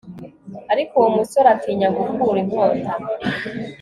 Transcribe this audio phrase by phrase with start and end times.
[0.73, 2.91] ariko uwo musore atinya gukura inkota